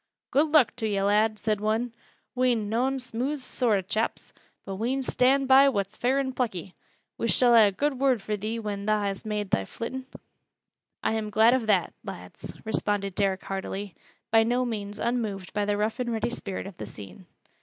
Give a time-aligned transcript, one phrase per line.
[0.31, 1.93] "Good luck to yo', lad!" said one.
[2.33, 4.33] "We'n noan smooth soart o' chaps,
[4.65, 6.73] but we'n stand by what's fair an' plucky.
[7.19, 10.07] We shall ha' a good word fur thee when tha hast made thy flittin'."
[11.03, 13.93] "I'm glad of that, lads," responded Derrick heartily,
[14.31, 17.27] by no means unmoved by the rough and ready spirit of the scene.